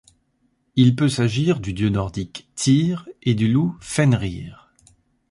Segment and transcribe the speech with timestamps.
[0.75, 4.73] Il peut s'agir du dieu nordique Týr et du loup Fenrir.